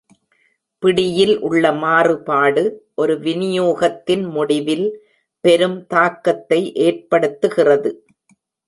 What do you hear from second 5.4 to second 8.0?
பெரும் தாக்கத்தை ஏற்படுத்துகிறது.